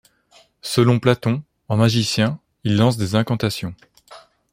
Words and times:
Selon 0.63 0.97
Platon, 0.99 1.43
en 1.69 1.77
magicien, 1.77 2.39
il 2.63 2.75
lance 2.75 2.97
des 2.97 3.13
incantations. 3.13 3.75